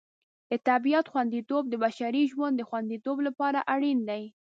د 0.49 0.51
طبیعت 0.67 1.05
خوندیتوب 1.11 1.63
د 1.69 1.73
بشري 1.85 2.23
ژوند 2.31 2.53
د 2.57 2.61
خوندیتوب 2.69 3.17
لپاره 3.27 3.59
اړین 3.73 3.99
دی. 4.09 4.23